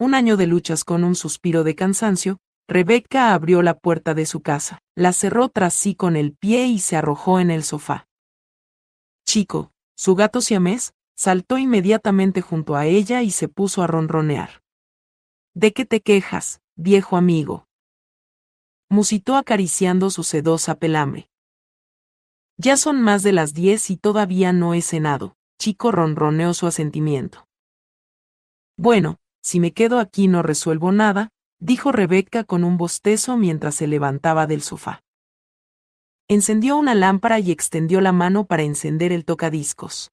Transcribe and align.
Un 0.00 0.14
año 0.14 0.38
de 0.38 0.46
luchas 0.46 0.82
con 0.82 1.04
un 1.04 1.14
suspiro 1.14 1.62
de 1.62 1.74
cansancio, 1.74 2.38
Rebecca 2.66 3.34
abrió 3.34 3.60
la 3.60 3.78
puerta 3.78 4.14
de 4.14 4.24
su 4.24 4.40
casa, 4.40 4.80
la 4.96 5.12
cerró 5.12 5.50
tras 5.50 5.74
sí 5.74 5.94
con 5.94 6.16
el 6.16 6.32
pie 6.34 6.68
y 6.68 6.78
se 6.78 6.96
arrojó 6.96 7.38
en 7.38 7.50
el 7.50 7.64
sofá. 7.64 8.08
Chico, 9.26 9.72
su 9.94 10.14
gato 10.14 10.40
siamés, 10.40 10.94
saltó 11.14 11.58
inmediatamente 11.58 12.40
junto 12.40 12.76
a 12.76 12.86
ella 12.86 13.20
y 13.20 13.30
se 13.30 13.48
puso 13.48 13.82
a 13.82 13.86
ronronear. 13.86 14.62
¿De 15.52 15.74
qué 15.74 15.84
te 15.84 16.00
quejas, 16.00 16.62
viejo 16.76 17.18
amigo? 17.18 17.66
musitó 18.88 19.36
acariciando 19.36 20.08
su 20.08 20.24
sedosa 20.24 20.76
pelambre. 20.76 21.28
Ya 22.56 22.78
son 22.78 23.02
más 23.02 23.22
de 23.22 23.32
las 23.32 23.52
diez 23.52 23.90
y 23.90 23.98
todavía 23.98 24.54
no 24.54 24.72
he 24.72 24.80
cenado. 24.80 25.36
Chico 25.58 25.92
ronroneó 25.92 26.54
su 26.54 26.66
asentimiento. 26.66 27.46
Bueno, 28.78 29.19
si 29.42 29.60
me 29.60 29.72
quedo 29.72 29.98
aquí 29.98 30.28
no 30.28 30.42
resuelvo 30.42 30.92
nada, 30.92 31.30
dijo 31.58 31.92
Rebeca 31.92 32.44
con 32.44 32.64
un 32.64 32.76
bostezo 32.76 33.36
mientras 33.36 33.74
se 33.74 33.86
levantaba 33.86 34.46
del 34.46 34.62
sofá. 34.62 35.02
Encendió 36.28 36.76
una 36.76 36.94
lámpara 36.94 37.40
y 37.40 37.50
extendió 37.50 38.00
la 38.00 38.12
mano 38.12 38.46
para 38.46 38.62
encender 38.62 39.12
el 39.12 39.24
tocadiscos. 39.24 40.12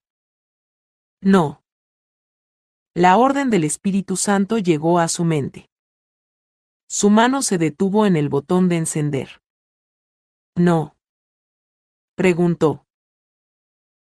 No. 1.22 1.64
La 2.96 3.18
orden 3.18 3.50
del 3.50 3.64
Espíritu 3.64 4.16
Santo 4.16 4.58
llegó 4.58 5.00
a 5.00 5.08
su 5.08 5.24
mente. 5.24 5.70
Su 6.90 7.10
mano 7.10 7.42
se 7.42 7.58
detuvo 7.58 8.06
en 8.06 8.16
el 8.16 8.30
botón 8.30 8.70
de 8.70 8.78
encender. 8.78 9.42
No. 10.56 10.96
Preguntó. 12.16 12.88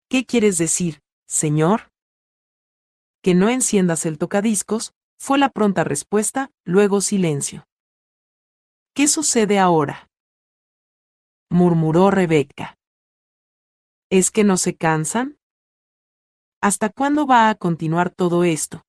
¿Qué 0.09 0.25
quieres 0.25 0.58
decir, 0.58 1.02
señor? 1.28 1.92
Que 3.22 3.36
no 3.36 3.50
enciendas 3.50 4.05
el 4.05 4.17
tocadiscos, 4.17 4.94
fue 5.19 5.37
la 5.37 5.49
pronta 5.49 5.83
respuesta, 5.83 6.51
luego 6.63 7.01
silencio. 7.01 7.67
¿Qué 8.93 9.08
sucede 9.08 9.59
ahora? 9.59 10.09
murmuró 11.49 12.11
Rebeca. 12.11 12.77
¿Es 14.09 14.31
que 14.31 14.43
no 14.43 14.58
se 14.58 14.75
cansan? 14.75 15.37
¿Hasta 16.61 16.89
cuándo 16.89 17.25
va 17.25 17.49
a 17.49 17.55
continuar 17.55 18.09
todo 18.09 18.43
esto? 18.43 18.83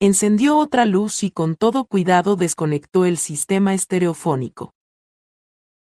Encendió 0.00 0.56
otra 0.56 0.84
luz 0.84 1.22
y 1.22 1.30
con 1.30 1.56
todo 1.56 1.84
cuidado 1.84 2.36
desconectó 2.36 3.04
el 3.04 3.18
sistema 3.18 3.74
estereofónico. 3.74 4.74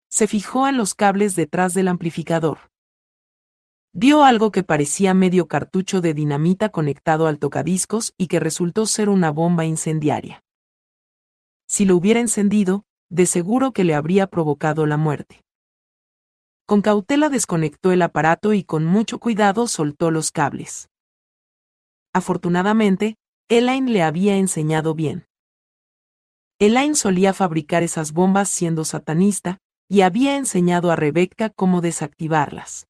Se 0.10 0.28
fijó 0.28 0.68
en 0.68 0.78
los 0.78 0.94
cables 0.94 1.36
detrás 1.36 1.74
del 1.74 1.88
amplificador. 1.88 2.71
Vio 3.94 4.24
algo 4.24 4.52
que 4.52 4.64
parecía 4.64 5.14
medio 5.14 5.48
cartucho 5.48 6.00
de 6.00 6.14
dinamita 6.14 6.70
conectado 6.70 7.28
al 7.28 7.40
tocadiscos 7.40 8.14
y 8.18 8.28
que 8.28 8.40
resultó 8.40 8.86
ser 8.86 9.10
una 9.10 9.32
bomba 9.32 9.66
incendiaria. 9.66 10.44
Si 11.68 11.84
lo 11.84 11.98
hubiera 11.98 12.22
encendido, 12.22 12.86
de 13.10 13.26
seguro 13.26 13.74
que 13.74 13.84
le 13.84 13.94
habría 13.94 14.28
provocado 14.28 14.86
la 14.86 14.96
muerte. 14.96 15.44
Con 16.66 16.82
cautela 16.82 17.28
desconectó 17.28 17.92
el 17.92 18.02
aparato 18.02 18.54
y 18.54 18.64
con 18.64 18.86
mucho 18.86 19.20
cuidado 19.20 19.68
soltó 19.68 20.10
los 20.10 20.32
cables. 20.32 20.90
Afortunadamente, 22.14 23.18
Elaine 23.50 23.92
le 23.92 24.04
había 24.04 24.38
enseñado 24.38 24.96
bien. 24.96 25.26
Elaine 26.60 26.96
solía 26.96 27.34
fabricar 27.34 27.84
esas 27.84 28.14
bombas 28.14 28.48
siendo 28.48 28.86
satanista, 28.86 29.58
y 29.90 30.02
había 30.02 30.38
enseñado 30.38 30.92
a 30.92 30.96
Rebecca 30.96 31.50
cómo 31.50 31.82
desactivarlas. 31.82 32.88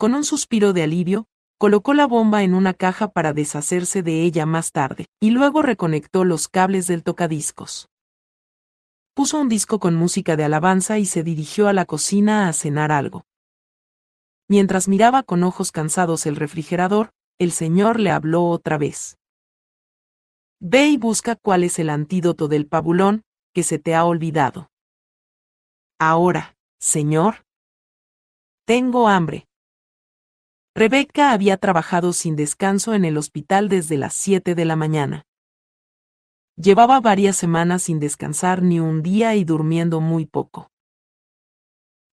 Con 0.00 0.14
un 0.14 0.24
suspiro 0.24 0.72
de 0.72 0.82
alivio, 0.82 1.26
colocó 1.58 1.92
la 1.92 2.06
bomba 2.06 2.42
en 2.42 2.54
una 2.54 2.72
caja 2.72 3.08
para 3.08 3.34
deshacerse 3.34 4.02
de 4.02 4.22
ella 4.22 4.46
más 4.46 4.72
tarde, 4.72 5.04
y 5.20 5.28
luego 5.28 5.60
reconectó 5.60 6.24
los 6.24 6.48
cables 6.48 6.86
del 6.86 7.02
tocadiscos. 7.02 7.90
Puso 9.12 9.38
un 9.38 9.50
disco 9.50 9.78
con 9.78 9.96
música 9.96 10.36
de 10.36 10.44
alabanza 10.44 10.98
y 10.98 11.04
se 11.04 11.22
dirigió 11.22 11.68
a 11.68 11.74
la 11.74 11.84
cocina 11.84 12.48
a 12.48 12.54
cenar 12.54 12.92
algo. 12.92 13.26
Mientras 14.48 14.88
miraba 14.88 15.22
con 15.22 15.42
ojos 15.42 15.70
cansados 15.70 16.24
el 16.24 16.36
refrigerador, 16.36 17.10
el 17.38 17.52
señor 17.52 18.00
le 18.00 18.10
habló 18.10 18.46
otra 18.46 18.78
vez. 18.78 19.18
Ve 20.60 20.86
y 20.86 20.96
busca 20.96 21.36
cuál 21.36 21.62
es 21.62 21.78
el 21.78 21.90
antídoto 21.90 22.48
del 22.48 22.66
pabulón, 22.66 23.20
que 23.52 23.62
se 23.62 23.78
te 23.78 23.94
ha 23.94 24.06
olvidado. 24.06 24.70
Ahora, 25.98 26.56
señor. 26.78 27.44
Tengo 28.64 29.06
hambre. 29.06 29.49
Rebeca 30.80 31.32
había 31.32 31.58
trabajado 31.58 32.14
sin 32.14 32.36
descanso 32.36 32.94
en 32.94 33.04
el 33.04 33.18
hospital 33.18 33.68
desde 33.68 33.98
las 33.98 34.14
7 34.14 34.54
de 34.54 34.64
la 34.64 34.76
mañana. 34.76 35.26
Llevaba 36.56 37.00
varias 37.00 37.36
semanas 37.36 37.82
sin 37.82 38.00
descansar 38.00 38.62
ni 38.62 38.80
un 38.80 39.02
día 39.02 39.34
y 39.34 39.44
durmiendo 39.44 40.00
muy 40.00 40.24
poco. 40.24 40.70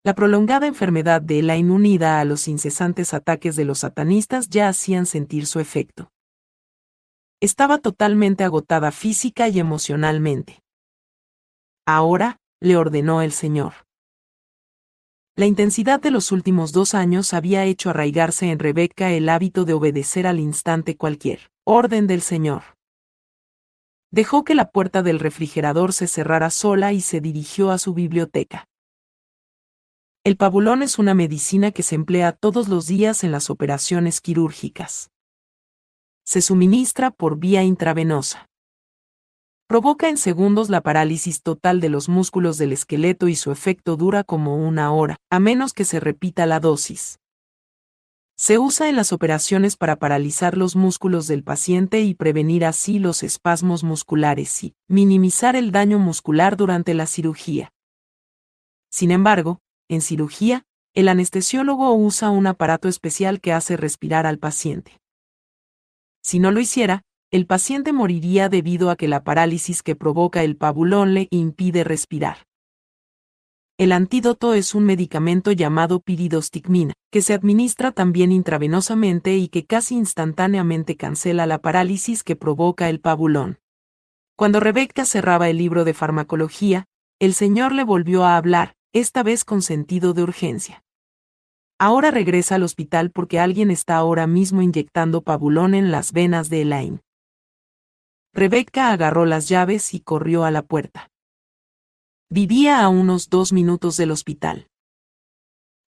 La 0.03 0.15
prolongada 0.15 0.67
enfermedad 0.67 1.21
de 1.21 1.39
Elaine 1.39 1.71
unida 1.71 2.19
a 2.19 2.25
los 2.25 2.49
incesantes 2.49 3.13
ataques 3.13 3.55
de 3.55 3.63
los 3.63 3.79
satanistas 3.79 4.49
ya 4.49 4.67
hacían 4.67 5.05
sentir 5.05 5.45
su 5.45 5.61
efecto. 5.61 6.11
Estaba 7.39 7.77
totalmente 7.77 8.43
agotada 8.43 8.91
física 8.91 9.47
y 9.47 9.61
emocionalmente. 9.61 10.61
Ahora, 11.85 12.41
le 12.59 12.75
ordenó 12.75 13.21
el 13.21 13.31
Señor. 13.31 13.86
La 15.37 15.45
intensidad 15.45 16.01
de 16.01 16.09
los 16.09 16.31
últimos 16.31 16.71
dos 16.71 16.95
años 16.95 17.31
había 17.31 17.63
hecho 17.63 17.91
arraigarse 17.91 18.49
en 18.49 18.57
Rebeca 18.57 19.11
el 19.11 19.29
hábito 19.29 19.65
de 19.65 19.73
obedecer 19.73 20.25
al 20.25 20.39
instante 20.39 20.97
cualquier 20.97 21.51
orden 21.63 22.07
del 22.07 22.23
Señor. 22.23 22.63
Dejó 24.09 24.43
que 24.43 24.55
la 24.55 24.71
puerta 24.71 25.03
del 25.03 25.19
refrigerador 25.19 25.93
se 25.93 26.07
cerrara 26.07 26.49
sola 26.49 26.91
y 26.91 27.01
se 27.01 27.21
dirigió 27.21 27.69
a 27.69 27.77
su 27.77 27.93
biblioteca. 27.93 28.65
El 30.23 30.37
pabulón 30.37 30.81
es 30.81 30.97
una 30.97 31.13
medicina 31.13 31.69
que 31.69 31.83
se 31.83 31.93
emplea 31.93 32.31
todos 32.31 32.67
los 32.67 32.87
días 32.87 33.23
en 33.23 33.31
las 33.31 33.51
operaciones 33.51 34.21
quirúrgicas. 34.21 35.11
Se 36.25 36.41
suministra 36.41 37.11
por 37.11 37.37
vía 37.37 37.61
intravenosa. 37.61 38.47
Provoca 39.67 40.07
en 40.07 40.15
segundos 40.15 40.69
la 40.69 40.79
parálisis 40.79 41.41
total 41.41 41.81
de 41.81 41.89
los 41.89 42.07
músculos 42.07 42.57
del 42.57 42.71
esqueleto 42.71 43.27
y 43.27 43.35
su 43.35 43.51
efecto 43.51 43.97
dura 43.97 44.23
como 44.23 44.55
una 44.55 44.93
hora, 44.93 45.17
a 45.29 45.41
menos 45.41 45.73
que 45.73 45.83
se 45.83 45.99
repita 45.99 46.45
la 46.45 46.61
dosis. 46.61 47.19
Se 48.37 48.59
usa 48.59 48.87
en 48.87 48.95
las 48.95 49.11
operaciones 49.11 49.75
para 49.75 49.97
paralizar 49.97 50.55
los 50.55 50.77
músculos 50.77 51.27
del 51.27 51.43
paciente 51.43 51.99
y 51.99 52.13
prevenir 52.13 52.63
así 52.63 52.97
los 52.97 53.23
espasmos 53.23 53.83
musculares 53.83 54.63
y 54.63 54.73
minimizar 54.87 55.57
el 55.57 55.73
daño 55.73 55.99
muscular 55.99 56.55
durante 56.55 56.93
la 56.93 57.05
cirugía. 57.05 57.73
Sin 58.89 59.11
embargo, 59.11 59.59
en 59.89 59.99
cirugía, 59.99 60.63
el 60.93 61.09
anestesiólogo 61.09 61.93
usa 61.93 62.29
un 62.29 62.47
aparato 62.47 62.87
especial 62.87 63.41
que 63.41 63.51
hace 63.51 63.75
respirar 63.75 64.27
al 64.27 64.39
paciente. 64.39 65.01
Si 66.23 66.39
no 66.39 66.51
lo 66.51 66.61
hiciera, 66.61 67.03
el 67.29 67.45
paciente 67.45 67.91
moriría 67.91 68.47
debido 68.47 68.89
a 68.89 68.95
que 68.95 69.09
la 69.09 69.25
parálisis 69.25 69.83
que 69.83 69.97
provoca 69.97 70.43
el 70.43 70.55
pabulón 70.55 71.13
le 71.13 71.27
impide 71.29 71.83
respirar. 71.83 72.47
El 73.77 73.91
antídoto 73.91 74.53
es 74.53 74.73
un 74.73 74.85
medicamento 74.85 75.51
llamado 75.51 75.99
piridostigmina, 75.99 76.93
que 77.11 77.21
se 77.21 77.33
administra 77.33 77.91
también 77.91 78.31
intravenosamente 78.31 79.35
y 79.35 79.49
que 79.49 79.65
casi 79.65 79.95
instantáneamente 79.95 80.95
cancela 80.95 81.45
la 81.45 81.59
parálisis 81.59 82.23
que 82.23 82.37
provoca 82.37 82.89
el 82.89 83.01
pabulón. 83.01 83.59
Cuando 84.37 84.61
Rebeca 84.61 85.05
cerraba 85.05 85.49
el 85.49 85.57
libro 85.57 85.83
de 85.83 85.93
farmacología, 85.93 86.85
el 87.19 87.33
señor 87.33 87.73
le 87.73 87.83
volvió 87.83 88.23
a 88.23 88.37
hablar, 88.37 88.73
esta 88.93 89.21
vez 89.21 89.43
con 89.43 89.61
sentido 89.61 90.13
de 90.13 90.23
urgencia. 90.23 90.83
Ahora 91.77 92.09
regresa 92.09 92.55
al 92.55 92.63
hospital 92.63 93.11
porque 93.11 93.39
alguien 93.39 93.69
está 93.69 93.97
ahora 93.97 94.27
mismo 94.27 94.61
inyectando 94.61 95.21
pabulón 95.21 95.75
en 95.75 95.91
las 95.91 96.13
venas 96.13 96.49
de 96.49 96.61
Elaine. 96.61 97.01
Rebeca 98.33 98.91
agarró 98.91 99.25
las 99.25 99.49
llaves 99.49 99.93
y 99.93 99.99
corrió 99.99 100.43
a 100.43 100.51
la 100.51 100.61
puerta. 100.61 101.09
Vivía 102.29 102.81
a 102.81 102.89
unos 102.89 103.29
dos 103.29 103.53
minutos 103.53 103.97
del 103.97 104.11
hospital. 104.11 104.69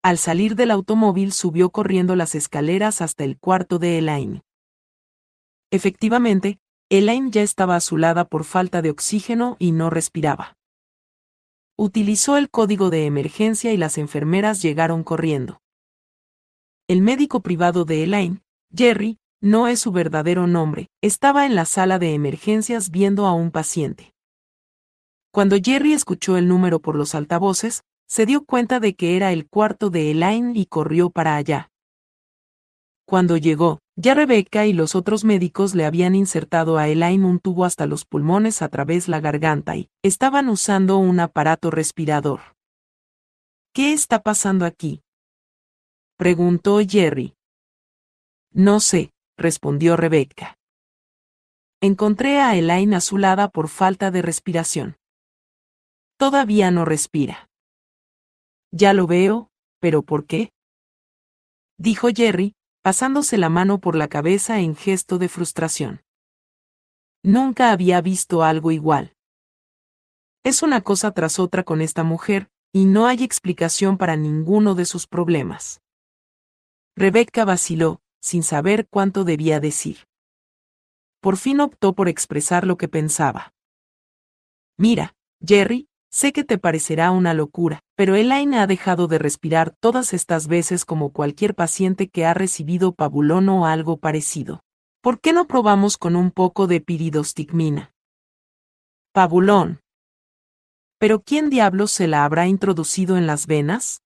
Al 0.02 0.18
salir 0.18 0.54
del 0.54 0.70
automóvil 0.70 1.32
subió 1.32 1.70
corriendo 1.70 2.14
las 2.14 2.34
escaleras 2.34 3.02
hasta 3.02 3.24
el 3.24 3.38
cuarto 3.38 3.78
de 3.78 3.98
Elaine. 3.98 4.42
Efectivamente, 5.70 6.60
Elaine 6.88 7.30
ya 7.30 7.42
estaba 7.42 7.76
azulada 7.76 8.24
por 8.24 8.44
falta 8.44 8.80
de 8.80 8.90
oxígeno 8.90 9.56
y 9.58 9.72
no 9.72 9.90
respiraba. 9.90 10.56
Utilizó 11.76 12.36
el 12.36 12.50
código 12.50 12.90
de 12.90 13.06
emergencia 13.06 13.72
y 13.72 13.76
las 13.76 13.98
enfermeras 13.98 14.62
llegaron 14.62 15.04
corriendo. 15.04 15.60
El 16.88 17.02
médico 17.02 17.40
privado 17.40 17.84
de 17.84 18.04
Elaine, 18.04 18.42
Jerry, 18.74 19.18
no 19.40 19.68
es 19.68 19.80
su 19.80 19.92
verdadero 19.92 20.46
nombre, 20.46 20.88
estaba 21.02 21.46
en 21.46 21.54
la 21.54 21.64
sala 21.64 21.98
de 21.98 22.14
emergencias 22.14 22.90
viendo 22.90 23.26
a 23.26 23.32
un 23.32 23.50
paciente. 23.50 24.12
Cuando 25.30 25.56
Jerry 25.62 25.92
escuchó 25.92 26.36
el 26.36 26.48
número 26.48 26.80
por 26.80 26.96
los 26.96 27.14
altavoces, 27.14 27.82
se 28.08 28.26
dio 28.26 28.44
cuenta 28.44 28.80
de 28.80 28.94
que 28.94 29.16
era 29.16 29.32
el 29.32 29.46
cuarto 29.46 29.90
de 29.90 30.10
Elaine 30.10 30.58
y 30.58 30.66
corrió 30.66 31.10
para 31.10 31.36
allá. 31.36 31.70
Cuando 33.06 33.36
llegó, 33.36 33.78
ya 33.96 34.14
Rebecca 34.14 34.66
y 34.66 34.72
los 34.72 34.94
otros 34.94 35.24
médicos 35.24 35.74
le 35.74 35.84
habían 35.84 36.14
insertado 36.14 36.78
a 36.78 36.88
Elaine 36.88 37.24
un 37.24 37.38
tubo 37.38 37.64
hasta 37.64 37.86
los 37.86 38.04
pulmones 38.04 38.60
a 38.62 38.68
través 38.68 39.08
la 39.08 39.20
garganta 39.20 39.76
y 39.76 39.88
estaban 40.02 40.48
usando 40.48 40.98
un 40.98 41.20
aparato 41.20 41.70
respirador. 41.70 42.40
¿Qué 43.72 43.92
está 43.92 44.20
pasando 44.20 44.64
aquí? 44.64 45.02
preguntó 46.16 46.80
Jerry. 46.86 47.34
No 48.52 48.80
sé, 48.80 49.12
respondió 49.38 49.96
Rebecca. 49.96 50.58
Encontré 51.80 52.40
a 52.40 52.56
Elaine 52.56 52.96
azulada 52.96 53.48
por 53.48 53.68
falta 53.68 54.10
de 54.10 54.20
respiración. 54.20 54.96
Todavía 56.18 56.72
no 56.72 56.84
respira. 56.84 57.48
Ya 58.72 58.92
lo 58.92 59.06
veo, 59.06 59.50
pero 59.80 60.02
¿por 60.02 60.26
qué? 60.26 60.50
Dijo 61.78 62.08
Jerry, 62.12 62.56
pasándose 62.82 63.38
la 63.38 63.48
mano 63.48 63.78
por 63.78 63.94
la 63.94 64.08
cabeza 64.08 64.58
en 64.58 64.74
gesto 64.74 65.18
de 65.18 65.28
frustración. 65.28 66.02
Nunca 67.22 67.70
había 67.70 68.00
visto 68.00 68.42
algo 68.42 68.72
igual. 68.72 69.14
Es 70.42 70.62
una 70.62 70.80
cosa 70.80 71.12
tras 71.12 71.38
otra 71.38 71.62
con 71.62 71.80
esta 71.80 72.02
mujer, 72.02 72.50
y 72.72 72.86
no 72.86 73.06
hay 73.06 73.22
explicación 73.22 73.98
para 73.98 74.16
ninguno 74.16 74.74
de 74.74 74.84
sus 74.84 75.06
problemas. 75.06 75.80
Rebecca 76.96 77.44
vaciló, 77.44 78.00
sin 78.20 78.42
saber 78.42 78.88
cuánto 78.88 79.24
debía 79.24 79.60
decir. 79.60 80.08
Por 81.20 81.36
fin 81.36 81.60
optó 81.60 81.94
por 81.94 82.08
expresar 82.08 82.66
lo 82.66 82.76
que 82.76 82.88
pensaba. 82.88 83.52
Mira, 84.76 85.14
Jerry, 85.44 85.88
Sé 86.10 86.32
que 86.32 86.42
te 86.42 86.56
parecerá 86.56 87.10
una 87.10 87.34
locura, 87.34 87.80
pero 87.94 88.16
Elaine 88.16 88.58
ha 88.58 88.66
dejado 88.66 89.08
de 89.08 89.18
respirar 89.18 89.74
todas 89.78 90.14
estas 90.14 90.48
veces 90.48 90.86
como 90.86 91.12
cualquier 91.12 91.54
paciente 91.54 92.08
que 92.08 92.24
ha 92.24 92.32
recibido 92.32 92.92
pabulón 92.92 93.48
o 93.50 93.66
algo 93.66 93.98
parecido. 93.98 94.62
¿Por 95.02 95.20
qué 95.20 95.32
no 95.32 95.46
probamos 95.46 95.98
con 95.98 96.16
un 96.16 96.30
poco 96.30 96.66
de 96.66 96.80
piridostigmina? 96.80 97.92
Pabulón. 99.12 99.80
¿Pero 100.98 101.20
quién 101.20 101.50
diablos 101.50 101.90
se 101.90 102.08
la 102.08 102.24
habrá 102.24 102.46
introducido 102.46 103.18
en 103.18 103.26
las 103.26 103.46
venas? 103.46 104.02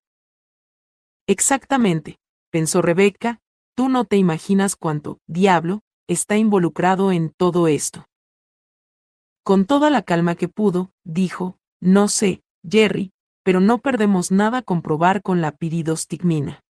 Exactamente, 1.25 2.19
pensó 2.51 2.81
Rebeca, 2.81 3.39
tú 3.75 3.89
no 3.89 4.05
te 4.05 4.17
imaginas 4.17 4.75
cuánto, 4.75 5.19
diablo, 5.27 5.81
está 6.07 6.37
involucrado 6.37 7.11
en 7.11 7.29
todo 7.29 7.67
esto. 7.67 8.05
Con 9.43 9.65
toda 9.65 9.89
la 9.89 10.03
calma 10.03 10.35
que 10.35 10.47
pudo, 10.47 10.91
dijo, 11.03 11.57
no 11.81 12.07
sé, 12.07 12.43
Jerry, 12.67 13.11
pero 13.43 13.59
no 13.59 13.79
perdemos 13.79 14.31
nada 14.31 14.61
con 14.61 14.81
probar 14.81 15.21
con 15.21 15.41
la 15.41 15.51
piridostigmina. 15.51 16.61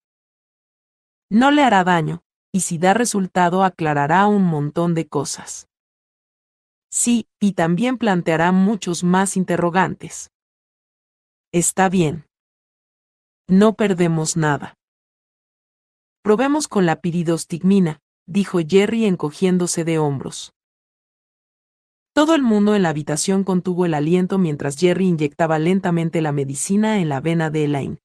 No 1.29 1.51
le 1.51 1.63
hará 1.63 1.83
daño, 1.83 2.23
y 2.51 2.61
si 2.61 2.77
da 2.77 2.93
resultado 2.93 3.63
aclarará 3.63 4.27
un 4.27 4.43
montón 4.43 4.93
de 4.93 5.07
cosas. 5.07 5.67
Sí, 6.89 7.27
y 7.39 7.53
también 7.53 7.97
planteará 7.97 8.51
muchos 8.51 9.03
más 9.03 9.35
interrogantes. 9.35 10.29
Está 11.51 11.89
bien. 11.89 12.27
No 13.47 13.73
perdemos 13.73 14.37
nada. 14.37 14.75
Probemos 16.23 16.69
con 16.69 16.85
la 16.85 17.01
piridostigmina, 17.01 17.99
dijo 18.25 18.59
Jerry 18.65 19.03
encogiéndose 19.03 19.83
de 19.83 19.99
hombros. 19.99 20.53
Todo 22.13 22.33
el 22.33 22.43
mundo 22.43 22.75
en 22.75 22.83
la 22.83 22.89
habitación 22.89 23.43
contuvo 23.43 23.85
el 23.85 23.93
aliento 23.93 24.37
mientras 24.37 24.77
Jerry 24.77 25.07
inyectaba 25.07 25.59
lentamente 25.59 26.21
la 26.21 26.31
medicina 26.31 26.99
en 27.01 27.09
la 27.09 27.19
vena 27.19 27.49
de 27.49 27.65
Elaine. 27.65 27.97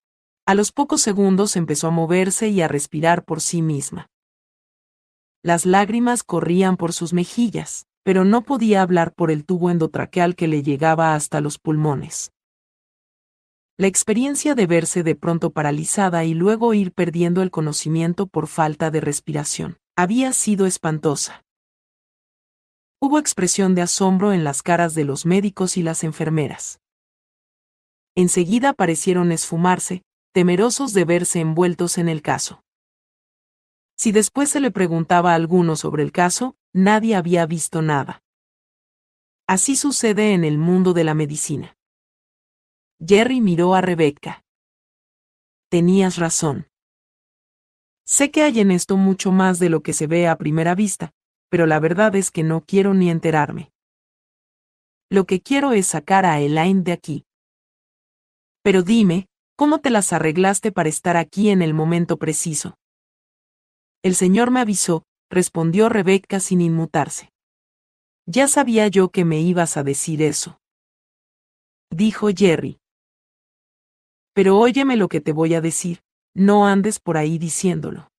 A 0.47 0.57
los 0.57 0.73
pocos 0.73 1.01
segundos 1.01 1.55
empezó 1.55 1.87
a 1.87 1.91
moverse 1.93 2.49
y 2.49 2.61
a 2.61 2.67
respirar 2.67 3.25
por 3.25 3.41
sí 3.41 3.63
misma. 3.63 4.11
Las 5.45 5.65
lágrimas 5.65 6.25
corrían 6.25 6.77
por 6.77 6.93
sus 6.93 7.13
mejillas, 7.13 7.87
pero 8.03 8.25
no 8.25 8.43
podía 8.43 8.83
hablar 8.83 9.15
por 9.15 9.31
el 9.31 9.45
tubo 9.45 9.71
endotraqueal 9.71 10.35
que 10.35 10.49
le 10.49 10.65
llegaba 10.65 11.15
hasta 11.15 11.41
los 11.41 11.61
pulmones. 11.61 12.33
La 13.81 13.87
experiencia 13.87 14.57
de 14.57 14.67
verse 14.67 15.05
de 15.05 15.15
pronto 15.15 15.51
paralizada 15.51 16.25
y 16.25 16.35
luego 16.35 16.75
ir 16.75 16.93
perdiendo 16.93 17.43
el 17.43 17.53
conocimiento 17.53 18.27
por 18.27 18.49
falta 18.49 18.91
de 18.91 19.01
respiración 19.01 19.79
había 19.95 20.33
sido 20.33 20.67
espantosa. 20.67 21.45
Hubo 23.01 23.21
expresión 23.21 23.77
de 23.77 23.83
asombro 23.83 24.33
en 24.33 24.43
las 24.43 24.65
caras 24.65 24.97
de 24.97 25.05
los 25.05 25.27
médicos 25.27 25.77
y 25.77 25.85
las 25.85 26.03
enfermeras. 26.03 26.81
Enseguida 28.17 28.73
parecieron 28.73 29.31
esfumarse, 29.31 30.03
temerosos 30.33 30.93
de 30.93 31.05
verse 31.05 31.39
envueltos 31.39 31.99
en 31.99 32.09
el 32.09 32.21
caso. 32.21 32.65
Si 33.97 34.11
después 34.11 34.51
se 34.51 34.59
le 34.59 34.73
preguntaba 34.73 35.33
a 35.33 35.35
alguno 35.37 35.77
sobre 35.77 36.03
el 36.03 36.11
caso, 36.11 36.57
nadie 36.73 37.15
había 37.15 37.47
visto 37.47 37.81
nada. 37.81 38.25
Así 39.47 39.77
sucede 39.77 40.35
en 40.35 40.43
el 40.43 40.59
mundo 40.59 40.95
de 40.95 41.05
la 41.05 41.15
medicina. 41.15 41.78
Jerry 43.05 43.41
miró 43.41 43.75
a 43.75 43.81
Rebecca. 43.81 44.45
Tenías 45.71 46.17
razón. 46.17 46.67
Sé 48.05 48.31
que 48.33 48.43
hay 48.43 48.59
en 48.59 48.73
esto 48.73 48.97
mucho 48.97 49.31
más 49.31 49.61
de 49.61 49.69
lo 49.69 49.83
que 49.83 49.93
se 49.93 50.09
ve 50.09 50.27
a 50.27 50.37
primera 50.37 50.75
vista, 50.75 51.13
pero 51.49 51.67
la 51.67 51.79
verdad 51.79 52.17
es 52.17 52.31
que 52.33 52.43
no 52.43 52.65
quiero 52.65 52.95
ni 52.95 53.09
enterarme. 53.09 53.71
Lo 55.11 55.27
que 55.27 55.41
quiero 55.41 55.73
es 55.73 55.87
sacar 55.87 56.27
a 56.27 56.41
Elaine 56.41 56.83
de 56.83 56.93
aquí. 56.93 57.25
Pero 58.63 58.83
dime, 58.83 59.29
¿cómo 59.57 59.79
te 59.81 59.91
las 59.91 60.13
arreglaste 60.13 60.73
para 60.73 60.89
estar 60.89 61.17
aquí 61.17 61.51
en 61.51 61.63
el 61.63 61.75
momento 61.75 62.17
preciso? 62.17 62.79
El 64.03 64.17
señor 64.17 64.51
me 64.51 64.61
avisó, 64.61 65.05
respondió 65.31 65.89
Rebeca 65.89 66.41
sin 66.41 66.61
inmutarse. 66.61 67.31
Ya 68.27 68.49
sabía 68.49 68.89
yo 68.89 69.11
que 69.11 69.25
me 69.25 69.41
ibas 69.41 69.77
a 69.77 69.85
decir 69.85 70.21
eso. 70.21 70.59
Dijo 71.91 72.29
Jerry. 72.35 72.79
Pero 74.39 74.57
óyeme 74.57 74.97
lo 74.97 75.09
que 75.09 75.21
te 75.21 75.33
voy 75.33 75.55
a 75.55 75.61
decir, 75.61 76.05
no 76.33 76.65
andes 76.65 77.01
por 77.01 77.17
ahí 77.17 77.39
diciéndolo. 77.39 78.13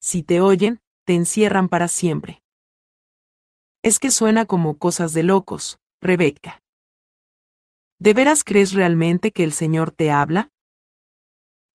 Si 0.00 0.22
te 0.22 0.40
oyen, 0.40 0.80
te 1.04 1.12
encierran 1.12 1.68
para 1.68 1.88
siempre. 1.88 2.42
Es 3.82 3.98
que 3.98 4.10
suena 4.10 4.46
como 4.46 4.78
cosas 4.78 5.12
de 5.12 5.22
locos, 5.22 5.78
Rebeca. 6.00 6.62
¿De 7.98 8.14
veras 8.14 8.44
crees 8.44 8.72
realmente 8.72 9.30
que 9.30 9.44
el 9.44 9.52
Señor 9.52 9.90
te 9.90 10.10
habla? 10.10 10.48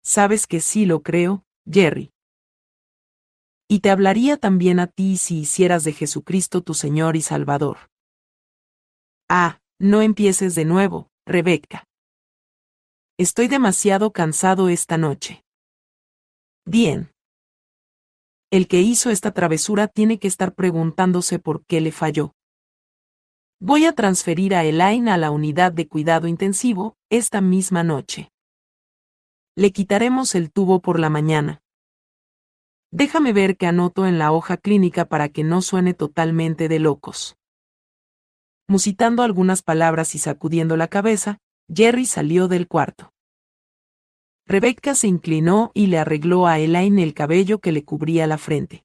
Sabes 0.02 0.48
que 0.48 0.60
sí 0.60 0.84
lo 0.84 1.04
creo, 1.04 1.44
Jerry. 1.70 2.10
Y 3.68 3.78
te 3.78 3.90
hablaría 3.90 4.38
también 4.38 4.80
a 4.80 4.88
ti 4.88 5.18
si 5.18 5.38
hicieras 5.38 5.84
de 5.84 5.92
Jesucristo 5.92 6.62
tu 6.62 6.74
Señor 6.74 7.14
y 7.14 7.22
Salvador. 7.22 7.78
Ah, 9.28 9.60
no 9.78 10.02
empieces 10.02 10.56
de 10.56 10.64
nuevo, 10.64 11.12
Rebeca. 11.24 11.86
Estoy 13.20 13.48
demasiado 13.48 14.12
cansado 14.12 14.70
esta 14.70 14.96
noche. 14.96 15.44
Bien. 16.64 17.12
El 18.50 18.66
que 18.66 18.80
hizo 18.80 19.10
esta 19.10 19.32
travesura 19.32 19.88
tiene 19.88 20.18
que 20.18 20.26
estar 20.26 20.54
preguntándose 20.54 21.38
por 21.38 21.62
qué 21.66 21.82
le 21.82 21.92
falló. 21.92 22.34
Voy 23.60 23.84
a 23.84 23.92
transferir 23.92 24.54
a 24.54 24.64
Elaine 24.64 25.10
a 25.10 25.18
la 25.18 25.32
unidad 25.32 25.70
de 25.70 25.86
cuidado 25.86 26.28
intensivo 26.28 26.96
esta 27.10 27.42
misma 27.42 27.82
noche. 27.82 28.32
Le 29.54 29.70
quitaremos 29.70 30.34
el 30.34 30.50
tubo 30.50 30.80
por 30.80 30.98
la 30.98 31.10
mañana. 31.10 31.60
Déjame 32.90 33.34
ver 33.34 33.58
qué 33.58 33.66
anoto 33.66 34.06
en 34.06 34.18
la 34.18 34.32
hoja 34.32 34.56
clínica 34.56 35.04
para 35.04 35.28
que 35.28 35.44
no 35.44 35.60
suene 35.60 35.92
totalmente 35.92 36.68
de 36.68 36.78
locos. 36.78 37.36
Musitando 38.66 39.22
algunas 39.22 39.60
palabras 39.60 40.14
y 40.14 40.18
sacudiendo 40.18 40.78
la 40.78 40.88
cabeza, 40.88 41.38
Jerry 41.72 42.06
salió 42.06 42.48
del 42.48 42.66
cuarto. 42.66 43.12
Rebecca 44.46 44.94
se 44.96 45.06
inclinó 45.06 45.70
y 45.74 45.86
le 45.86 45.98
arregló 45.98 46.46
a 46.48 46.58
Elaine 46.58 47.02
el 47.02 47.14
cabello 47.14 47.60
que 47.60 47.70
le 47.70 47.84
cubría 47.84 48.26
la 48.26 48.38
frente. 48.38 48.84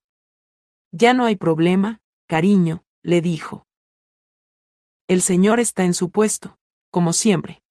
Ya 0.92 1.14
no 1.14 1.26
hay 1.26 1.36
problema, 1.36 2.02
cariño, 2.28 2.84
le 3.02 3.22
dijo. 3.22 3.66
El 5.08 5.22
señor 5.22 5.60
está 5.60 5.84
en 5.84 5.96
su 5.96 6.12
puesto, 6.12 6.58
como 6.92 7.14
siempre. 7.14 7.62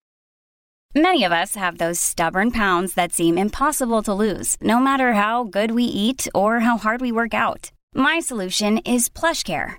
Many 0.97 1.25
of 1.25 1.33
us 1.33 1.57
have 1.57 1.79
those 1.79 2.01
stubborn 2.01 2.51
pounds 2.51 2.95
that 2.95 3.13
seem 3.13 3.39
impossible 3.39 4.03
to 4.03 4.15
lose, 4.15 4.57
no 4.61 4.79
matter 4.79 5.13
how 5.15 5.45
good 5.45 5.73
we 5.73 5.85
eat 5.85 6.29
or 6.35 6.61
how 6.61 6.77
hard 6.77 7.01
we 7.01 7.11
work 7.11 7.35
out. 7.35 7.73
My 7.95 8.21
solution 8.21 8.79
is 8.85 9.09
PlushCare. 9.09 9.79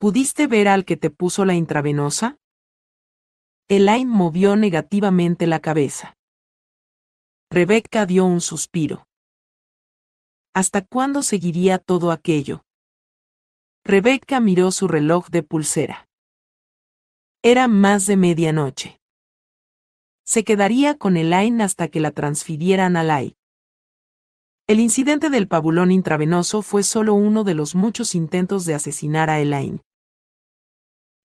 ¿Pudiste 0.00 0.46
ver 0.46 0.68
al 0.68 0.84
que 0.84 0.96
te 0.96 1.10
puso 1.10 1.44
la 1.44 1.54
intravenosa? 1.54 2.38
Elaine 3.68 4.08
movió 4.08 4.54
negativamente 4.54 5.48
la 5.48 5.58
cabeza. 5.58 6.16
Rebecca 7.50 8.06
dio 8.06 8.24
un 8.24 8.40
suspiro. 8.40 9.08
¿Hasta 10.54 10.82
cuándo 10.82 11.24
seguiría 11.24 11.78
todo 11.78 12.12
aquello? 12.12 12.62
Rebecca 13.84 14.38
miró 14.38 14.70
su 14.70 14.86
reloj 14.86 15.30
de 15.30 15.42
pulsera. 15.42 16.08
Era 17.42 17.66
más 17.66 18.06
de 18.06 18.16
medianoche. 18.16 19.00
Se 20.24 20.44
quedaría 20.44 20.96
con 20.96 21.16
Elaine 21.16 21.64
hasta 21.64 21.88
que 21.88 21.98
la 21.98 22.12
transfirieran 22.12 22.96
a 22.96 23.02
Lai. 23.02 23.34
El 24.68 24.78
incidente 24.78 25.28
del 25.28 25.48
pabulón 25.48 25.90
intravenoso 25.90 26.62
fue 26.62 26.84
solo 26.84 27.14
uno 27.14 27.42
de 27.42 27.54
los 27.54 27.74
muchos 27.74 28.14
intentos 28.14 28.64
de 28.64 28.74
asesinar 28.74 29.28
a 29.28 29.40
Elaine. 29.40 29.80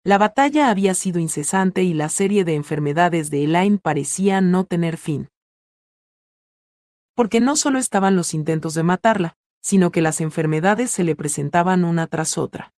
La 0.04 0.18
batalla 0.18 0.68
había 0.68 0.94
sido 0.94 1.20
incesante 1.20 1.84
y 1.84 1.94
la 1.94 2.08
serie 2.08 2.44
de 2.44 2.56
enfermedades 2.56 3.30
de 3.30 3.44
Elaine 3.44 3.78
parecía 3.78 4.40
no 4.40 4.64
tener 4.64 4.96
fin. 4.96 5.28
Porque 7.14 7.40
no 7.40 7.54
solo 7.54 7.78
estaban 7.78 8.16
los 8.16 8.34
intentos 8.34 8.74
de 8.74 8.82
matarla, 8.82 9.36
sino 9.60 9.92
que 9.92 10.02
las 10.02 10.20
enfermedades 10.20 10.90
se 10.90 11.04
le 11.04 11.14
presentaban 11.14 11.84
una 11.84 12.08
tras 12.08 12.36
otra. 12.36 12.74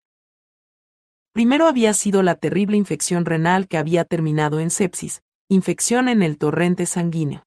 Primero 1.32 1.68
había 1.68 1.94
sido 1.94 2.24
la 2.24 2.36
terrible 2.36 2.76
infección 2.76 3.24
renal 3.24 3.70
que 3.70 3.78
había 3.78 4.04
terminado 4.04 4.60
en 4.60 4.70
sepsis, 4.70 5.24
infección 5.48 6.10
en 6.10 6.24
el 6.24 6.38
torrente 6.38 6.86
sanguíneo. 6.86 7.46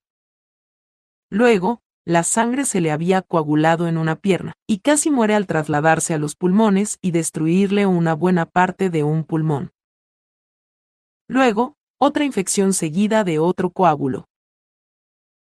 Luego, 1.28 1.82
la 2.06 2.22
sangre 2.22 2.64
se 2.64 2.80
le 2.80 2.92
había 2.92 3.20
coagulado 3.20 3.88
en 3.88 3.98
una 3.98 4.14
pierna, 4.14 4.52
y 4.66 4.78
casi 4.78 5.10
muere 5.10 5.34
al 5.34 5.48
trasladarse 5.48 6.14
a 6.14 6.18
los 6.18 6.36
pulmones 6.36 6.98
y 7.02 7.10
destruirle 7.10 7.84
una 7.84 8.14
buena 8.14 8.46
parte 8.46 8.90
de 8.90 9.02
un 9.02 9.24
pulmón. 9.24 9.72
Luego, 11.28 11.74
otra 11.98 12.24
infección 12.24 12.72
seguida 12.74 13.24
de 13.24 13.40
otro 13.40 13.70
coágulo. 13.70 14.28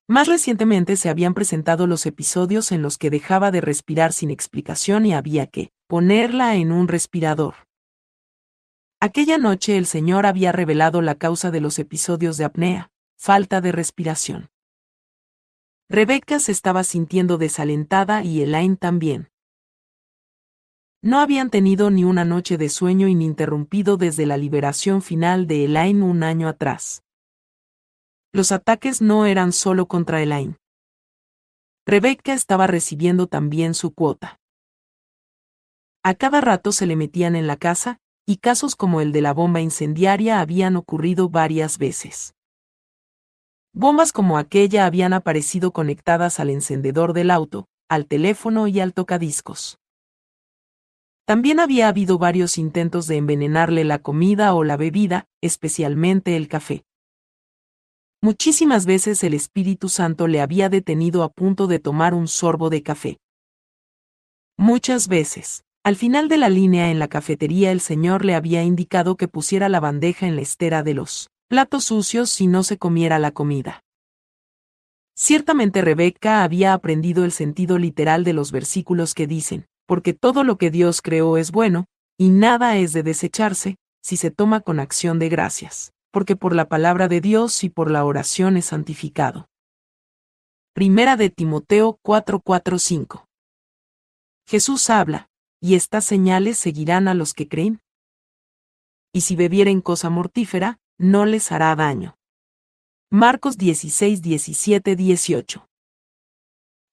Más 0.07 0.27
recientemente 0.27 0.95
se 0.95 1.09
habían 1.09 1.35
presentado 1.35 1.85
los 1.85 2.07
episodios 2.07 2.71
en 2.71 2.81
los 2.81 2.97
que 2.97 3.11
dejaba 3.11 3.51
de 3.51 3.61
respirar 3.61 4.11
sin 4.11 4.31
explicación 4.31 5.05
y 5.05 5.13
había 5.13 5.45
que 5.45 5.69
ponerla 5.87 6.55
en 6.55 6.71
un 6.71 6.87
respirador. 6.87 7.53
Aquella 8.99 9.37
noche 9.37 9.77
el 9.77 9.85
Señor 9.85 10.25
había 10.25 10.51
revelado 10.51 11.03
la 11.03 11.13
causa 11.13 11.51
de 11.51 11.61
los 11.61 11.77
episodios 11.77 12.37
de 12.37 12.45
apnea, 12.45 12.89
falta 13.17 13.61
de 13.61 13.71
respiración. 13.71 14.49
Rebecca 15.91 16.37
se 16.37 16.51
estaba 16.51 16.83
sintiendo 16.83 17.39
desalentada 17.39 18.23
y 18.23 18.43
Elaine 18.43 18.77
también. 18.77 19.29
No 21.01 21.19
habían 21.19 21.49
tenido 21.49 21.89
ni 21.89 22.03
una 22.03 22.25
noche 22.25 22.59
de 22.59 22.69
sueño 22.69 23.07
ininterrumpido 23.07 23.97
desde 23.97 24.27
la 24.27 24.37
liberación 24.37 25.01
final 25.01 25.47
de 25.47 25.65
Elaine 25.65 26.03
un 26.03 26.21
año 26.21 26.47
atrás. 26.47 27.01
Los 28.31 28.51
ataques 28.51 29.01
no 29.01 29.25
eran 29.25 29.51
solo 29.51 29.87
contra 29.87 30.21
Elaine. 30.21 30.57
Rebecca 31.87 32.33
estaba 32.33 32.67
recibiendo 32.67 33.25
también 33.25 33.73
su 33.73 33.91
cuota. 33.91 34.39
A 36.03 36.13
cada 36.13 36.39
rato 36.39 36.71
se 36.71 36.85
le 36.85 36.95
metían 36.95 37.35
en 37.35 37.47
la 37.47 37.57
casa, 37.57 37.97
y 38.27 38.37
casos 38.37 38.75
como 38.75 39.01
el 39.01 39.11
de 39.11 39.21
la 39.21 39.33
bomba 39.33 39.59
incendiaria 39.59 40.39
habían 40.39 40.75
ocurrido 40.75 41.29
varias 41.29 41.79
veces. 41.79 42.35
Bombas 43.73 44.11
como 44.11 44.37
aquella 44.37 44.85
habían 44.85 45.13
aparecido 45.13 45.71
conectadas 45.71 46.39
al 46.39 46.49
encendedor 46.49 47.13
del 47.13 47.29
auto, 47.31 47.67
al 47.87 48.07
teléfono 48.07 48.67
y 48.67 48.79
al 48.79 48.93
tocadiscos. 48.93 49.77
También 51.25 51.59
había 51.59 51.87
habido 51.87 52.17
varios 52.17 52.57
intentos 52.57 53.05
de 53.05 53.17
envenenarle 53.17 53.83
la 53.83 53.99
comida 53.99 54.55
o 54.55 54.63
la 54.63 54.77
bebida, 54.77 55.27
especialmente 55.41 56.35
el 56.35 56.47
café. 56.47 56.83
Muchísimas 58.21 58.85
veces 58.85 59.23
el 59.23 59.35
Espíritu 59.35 59.89
Santo 59.89 60.27
le 60.27 60.41
había 60.41 60.69
detenido 60.69 61.23
a 61.23 61.29
punto 61.29 61.67
de 61.67 61.79
tomar 61.79 62.15
un 62.15 62.27
sorbo 62.27 62.69
de 62.69 62.81
café. 62.81 63.19
Muchas 64.57 65.07
veces, 65.07 65.63
al 65.85 65.95
final 65.95 66.27
de 66.27 66.37
la 66.37 66.49
línea 66.49 66.89
en 66.89 66.99
la 66.99 67.07
cafetería 67.07 67.71
el 67.71 67.79
Señor 67.79 68.25
le 68.25 68.35
había 68.35 68.63
indicado 68.63 69.15
que 69.15 69.27
pusiera 69.27 69.69
la 69.69 69.79
bandeja 69.79 70.27
en 70.27 70.35
la 70.35 70.41
estera 70.41 70.83
de 70.83 70.95
los 70.95 71.29
platos 71.49 71.85
sucios 71.85 72.29
si 72.29 72.45
no 72.45 72.61
se 72.61 72.77
comiera 72.77 73.17
la 73.17 73.31
comida. 73.31 73.83
Ciertamente 75.15 75.81
Rebeca 75.81 76.43
había 76.43 76.73
aprendido 76.73 77.25
el 77.25 77.31
sentido 77.31 77.79
literal 77.79 78.23
de 78.23 78.33
los 78.33 78.51
versículos 78.51 79.15
que 79.15 79.25
dicen, 79.25 79.65
porque 79.87 80.13
todo 80.13 80.43
lo 80.43 80.59
que 80.59 80.69
Dios 80.69 81.01
creó 81.01 81.37
es 81.37 81.51
bueno, 81.51 81.87
y 82.19 82.29
nada 82.29 82.77
es 82.77 82.93
de 82.93 83.01
desecharse, 83.01 83.77
si 84.03 84.15
se 84.15 84.29
toma 84.29 84.61
con 84.61 84.79
acción 84.79 85.17
de 85.17 85.27
gracias, 85.29 85.91
porque 86.11 86.35
por 86.35 86.55
la 86.55 86.69
palabra 86.69 87.07
de 87.07 87.19
Dios 87.19 87.63
y 87.63 87.69
por 87.69 87.89
la 87.89 88.05
oración 88.05 88.55
es 88.55 88.65
santificado. 88.65 89.49
Primera 90.73 91.17
de 91.17 91.31
Timoteo 91.31 91.99
4:4-5 92.03 93.25
Jesús 94.47 94.89
habla, 94.91 95.29
y 95.59 95.73
estas 95.73 96.05
señales 96.05 96.59
seguirán 96.59 97.07
a 97.07 97.15
los 97.15 97.33
que 97.33 97.47
creen. 97.47 97.81
Y 99.11 99.21
si 99.21 99.35
bebieren 99.35 99.81
cosa 99.81 100.11
mortífera, 100.11 100.79
no 100.99 101.25
les 101.25 101.51
hará 101.53 101.73
daño. 101.75 102.17
Marcos 103.09 103.57
16, 103.57 104.21
17, 104.21 104.97
18. 104.97 105.65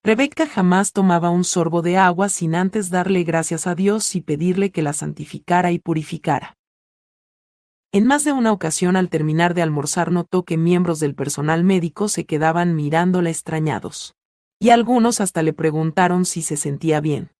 Rebeca 0.01 0.47
jamás 0.47 0.93
tomaba 0.93 1.29
un 1.29 1.43
sorbo 1.43 1.81
de 1.81 1.97
agua 1.97 2.29
sin 2.29 2.55
antes 2.55 2.89
darle 2.89 3.23
gracias 3.23 3.67
a 3.67 3.75
Dios 3.75 4.15
y 4.15 4.21
pedirle 4.21 4.71
que 4.71 4.81
la 4.81 4.93
santificara 4.93 5.73
y 5.73 5.79
purificara. 5.79 6.55
En 7.91 8.07
más 8.07 8.23
de 8.23 8.31
una 8.31 8.53
ocasión 8.53 8.95
al 8.95 9.09
terminar 9.09 9.53
de 9.53 9.61
almorzar 9.61 10.11
notó 10.13 10.43
que 10.43 10.55
miembros 10.55 11.01
del 11.01 11.13
personal 11.13 11.65
médico 11.65 12.07
se 12.07 12.25
quedaban 12.25 12.75
mirándola 12.75 13.29
extrañados. 13.29 14.15
Y 14.57 14.69
algunos 14.69 15.19
hasta 15.19 15.43
le 15.43 15.51
preguntaron 15.51 16.23
si 16.23 16.41
se 16.41 16.55
sentía 16.55 17.01
bien. 17.01 17.31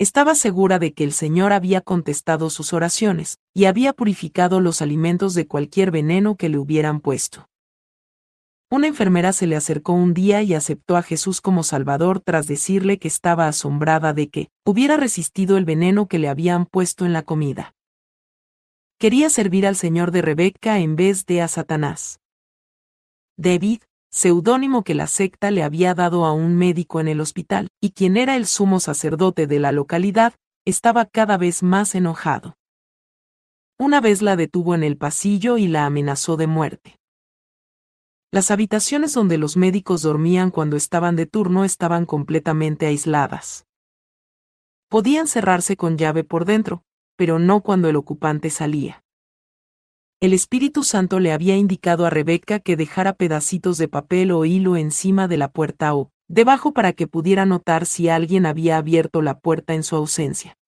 Estaba 0.00 0.34
segura 0.34 0.78
de 0.78 0.94
que 0.94 1.04
el 1.04 1.12
Señor 1.12 1.52
había 1.52 1.82
contestado 1.82 2.48
sus 2.48 2.72
oraciones, 2.72 3.38
y 3.52 3.66
había 3.66 3.92
purificado 3.92 4.58
los 4.62 4.80
alimentos 4.80 5.34
de 5.34 5.46
cualquier 5.46 5.90
veneno 5.90 6.36
que 6.36 6.48
le 6.48 6.56
hubieran 6.56 7.00
puesto. 7.00 7.50
Una 8.70 8.86
enfermera 8.86 9.34
se 9.34 9.46
le 9.46 9.56
acercó 9.56 9.92
un 9.92 10.14
día 10.14 10.40
y 10.40 10.54
aceptó 10.54 10.96
a 10.96 11.02
Jesús 11.02 11.42
como 11.42 11.64
Salvador 11.64 12.20
tras 12.20 12.46
decirle 12.46 12.98
que 12.98 13.08
estaba 13.08 13.46
asombrada 13.46 14.14
de 14.14 14.30
que 14.30 14.48
hubiera 14.64 14.96
resistido 14.96 15.58
el 15.58 15.66
veneno 15.66 16.08
que 16.08 16.18
le 16.18 16.30
habían 16.30 16.64
puesto 16.64 17.04
en 17.04 17.12
la 17.12 17.22
comida. 17.22 17.74
Quería 18.98 19.28
servir 19.28 19.66
al 19.66 19.76
Señor 19.76 20.12
de 20.12 20.22
Rebeca 20.22 20.78
en 20.78 20.96
vez 20.96 21.26
de 21.26 21.42
a 21.42 21.48
Satanás. 21.48 22.20
David, 23.36 23.82
seudónimo 24.10 24.84
que 24.84 24.94
la 24.94 25.06
secta 25.06 25.50
le 25.50 25.62
había 25.62 25.94
dado 25.94 26.24
a 26.24 26.32
un 26.32 26.56
médico 26.56 27.00
en 27.00 27.08
el 27.08 27.20
hospital, 27.20 27.68
y 27.80 27.90
quien 27.90 28.16
era 28.16 28.36
el 28.36 28.46
sumo 28.46 28.80
sacerdote 28.80 29.46
de 29.46 29.60
la 29.60 29.72
localidad, 29.72 30.34
estaba 30.64 31.06
cada 31.06 31.36
vez 31.36 31.62
más 31.62 31.94
enojado. 31.94 32.56
Una 33.78 34.00
vez 34.00 34.20
la 34.20 34.36
detuvo 34.36 34.74
en 34.74 34.82
el 34.82 34.98
pasillo 34.98 35.56
y 35.56 35.66
la 35.66 35.86
amenazó 35.86 36.36
de 36.36 36.46
muerte. 36.46 37.00
Las 38.32 38.50
habitaciones 38.50 39.14
donde 39.14 39.38
los 39.38 39.56
médicos 39.56 40.02
dormían 40.02 40.50
cuando 40.50 40.76
estaban 40.76 41.16
de 41.16 41.26
turno 41.26 41.64
estaban 41.64 42.06
completamente 42.06 42.86
aisladas. 42.86 43.66
Podían 44.88 45.26
cerrarse 45.26 45.76
con 45.76 45.96
llave 45.96 46.24
por 46.24 46.44
dentro, 46.44 46.84
pero 47.16 47.38
no 47.38 47.62
cuando 47.62 47.88
el 47.88 47.96
ocupante 47.96 48.50
salía. 48.50 48.99
El 50.20 50.34
Espíritu 50.34 50.84
Santo 50.84 51.18
le 51.18 51.32
había 51.32 51.56
indicado 51.56 52.04
a 52.04 52.10
Rebeca 52.10 52.60
que 52.60 52.76
dejara 52.76 53.14
pedacitos 53.14 53.78
de 53.78 53.88
papel 53.88 54.32
o 54.32 54.44
hilo 54.44 54.76
encima 54.76 55.28
de 55.28 55.38
la 55.38 55.50
puerta 55.50 55.94
o 55.94 56.10
debajo 56.28 56.74
para 56.74 56.92
que 56.92 57.06
pudiera 57.06 57.46
notar 57.46 57.86
si 57.86 58.10
alguien 58.10 58.44
había 58.44 58.76
abierto 58.76 59.22
la 59.22 59.38
puerta 59.40 59.72
en 59.72 59.82
su 59.82 59.96
ausencia. 59.96 60.58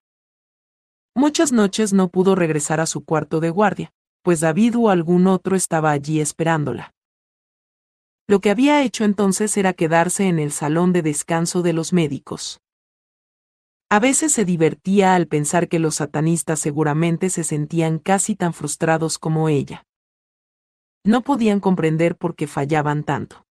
Muchas 1.14 1.52
noches 1.52 1.92
no 1.92 2.08
pudo 2.08 2.34
regresar 2.34 2.80
a 2.80 2.86
su 2.86 3.04
cuarto 3.04 3.40
de 3.40 3.50
guardia, 3.50 3.92
pues 4.22 4.40
David 4.40 4.74
o 4.78 4.88
algún 4.88 5.26
otro 5.26 5.54
estaba 5.54 5.90
allí 5.90 6.18
esperándola. 6.18 6.94
Lo 8.26 8.40
que 8.40 8.48
había 8.48 8.82
hecho 8.82 9.04
entonces 9.04 9.54
era 9.58 9.74
quedarse 9.74 10.28
en 10.28 10.38
el 10.38 10.52
salón 10.52 10.94
de 10.94 11.02
descanso 11.02 11.60
de 11.60 11.74
los 11.74 11.92
médicos. 11.92 12.62
A 13.92 14.00
veces 14.00 14.32
se 14.32 14.46
divertía 14.46 15.14
al 15.14 15.26
pensar 15.26 15.68
que 15.68 15.78
los 15.78 15.96
satanistas 15.96 16.58
seguramente 16.58 17.28
se 17.28 17.44
sentían 17.44 17.98
casi 17.98 18.34
tan 18.34 18.54
frustrados 18.54 19.18
como 19.18 19.50
ella. 19.50 19.84
No 21.04 21.20
podían 21.20 21.60
comprender 21.60 22.16
por 22.16 22.34
qué 22.34 22.46
fallaban 22.46 23.04
tanto. 23.04 23.44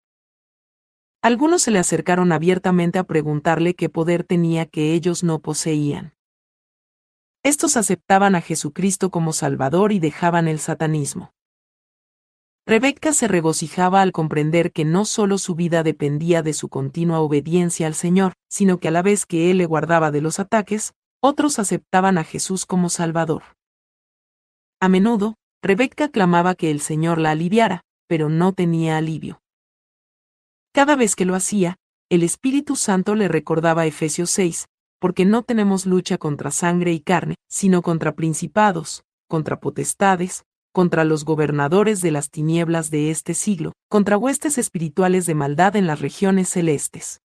Algunos 1.23 1.62
se 1.62 1.73
le 1.73 1.80
acercaron 1.80 2.30
abiertamente 2.30 3.00
a 3.00 3.02
preguntarle 3.02 3.75
qué 3.75 3.88
poder 3.88 4.23
tenía 4.23 4.66
que 4.66 4.95
ellos 4.95 5.25
no 5.25 5.40
poseían. 5.40 6.14
Estos 7.42 7.76
aceptaban 7.76 8.37
a 8.37 8.40
Jesucristo 8.40 9.11
como 9.11 9.33
Salvador 9.33 9.90
y 9.90 9.99
dejaban 9.99 10.47
el 10.47 10.61
satanismo. 10.61 11.33
Rebeca 12.69 13.15
se 13.15 13.29
regocijaba 13.29 14.03
al 14.03 14.13
comprender 14.13 14.73
que 14.73 14.85
no 14.85 15.07
solo 15.07 15.39
su 15.39 15.55
vida 15.55 15.83
dependía 15.83 16.43
de 16.43 16.53
su 16.53 16.69
continua 16.69 17.21
obediencia 17.21 17.87
al 17.87 17.95
Señor, 17.95 18.35
sino 18.51 18.79
que 18.79 18.89
a 18.89 18.91
la 18.91 19.01
vez 19.01 19.25
que 19.25 19.51
Él 19.51 19.57
le 19.57 19.65
guardaba 19.65 20.11
de 20.11 20.21
los 20.21 20.39
ataques, 20.39 20.93
otros 21.23 21.59
aceptaban 21.59 22.19
a 22.19 22.25
Jesús 22.25 22.67
como 22.67 22.91
Salvador. 22.91 23.43
A 24.81 24.91
menudo, 24.91 25.37
Rebeca 25.63 26.11
clamaba 26.11 26.55
que 26.55 26.71
el 26.71 26.83
Señor 26.83 27.17
la 27.17 27.31
aliviara, 27.31 27.85
pero 28.07 28.29
no 28.29 28.53
tenía 28.53 28.99
alivio. 28.99 29.41
Cada 30.75 30.95
vez 30.95 31.17
que 31.17 31.25
lo 31.25 31.35
hacía, 31.35 31.77
el 32.11 32.23
Espíritu 32.23 32.77
Santo 32.77 33.15
le 33.15 33.29
recordaba 33.29 33.87
Efesios 33.87 34.28
6, 34.33 34.67
porque 35.00 35.25
no 35.25 35.43
tenemos 35.43 35.87
lucha 35.87 36.19
contra 36.19 36.50
sangre 36.50 36.93
y 36.93 37.00
carne, 37.00 37.37
sino 37.49 37.81
contra 37.81 38.15
principados, 38.15 39.04
contra 39.26 39.59
potestades, 39.59 40.45
contra 40.78 41.02
los 41.02 41.25
gobernadores 41.25 42.02
de 42.02 42.12
las 42.12 42.30
tinieblas 42.30 42.88
de 42.93 43.10
este 43.10 43.34
siglo, 43.34 43.73
contra 43.91 44.17
huestes 44.17 44.58
espirituales 44.58 45.26
de 45.26 45.34
maldad 45.34 45.75
en 45.75 45.88
las 45.88 46.00
regiones 46.00 46.50
celestes. 46.50 47.21